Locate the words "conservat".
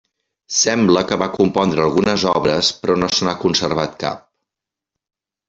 3.45-3.95